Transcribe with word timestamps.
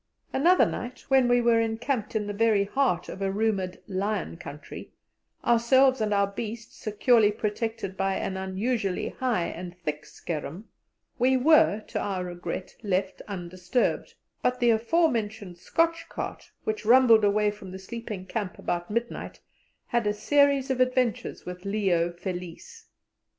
Another 0.33 0.65
night, 0.65 1.01
when 1.09 1.27
we 1.27 1.41
were 1.41 1.61
encamped 1.61 2.15
in 2.15 2.25
the 2.25 2.33
very 2.33 2.63
heart 2.63 3.07
of 3.07 3.21
a 3.21 3.31
rumoured 3.31 3.79
"lion 3.87 4.35
country," 4.35 4.91
ourselves 5.45 6.01
and 6.01 6.11
our 6.11 6.25
beasts 6.25 6.75
securely 6.77 7.31
protected 7.31 7.95
by 7.95 8.15
an 8.15 8.35
unusually 8.35 9.09
high 9.09 9.43
and 9.45 9.77
thick 9.77 10.01
"skerm," 10.05 10.63
we 11.19 11.37
were, 11.37 11.81
to 11.81 11.99
our 11.99 12.23
regret, 12.25 12.75
left 12.81 13.21
undisturbed; 13.27 14.15
but 14.41 14.59
the 14.59 14.71
aforementioned 14.71 15.59
Scotch 15.59 16.09
cart, 16.09 16.49
which 16.63 16.83
rumbled 16.83 17.23
away 17.23 17.51
from 17.51 17.69
the 17.69 17.77
sleeping 17.77 18.25
camp 18.25 18.57
about 18.57 18.89
midnight, 18.89 19.39
had 19.85 20.07
a 20.07 20.15
series 20.15 20.71
of 20.71 20.79
adventures 20.81 21.45
with 21.45 21.63
Leo 21.63 22.11
felis. 22.11 22.87